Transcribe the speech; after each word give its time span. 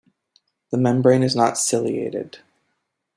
The 0.71 0.79
membrane 0.79 1.21
is 1.21 1.35
not 1.35 1.53
ciliated. 1.59 2.39